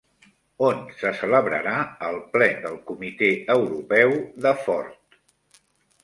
On 0.67 0.77
se 1.01 1.09
celebrarà 1.17 1.73
el 2.07 2.15
ple 2.31 2.47
del 2.63 2.79
comitè 2.91 3.29
europeu 3.55 4.15
de 4.47 4.55
Ford? 4.63 5.21